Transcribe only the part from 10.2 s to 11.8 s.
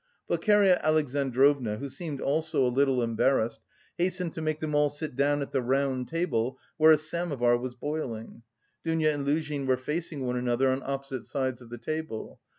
one another on opposite sides of the